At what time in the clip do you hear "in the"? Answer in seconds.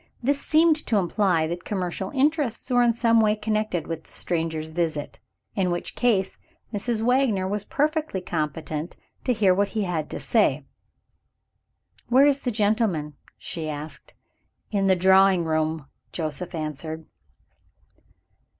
14.71-14.95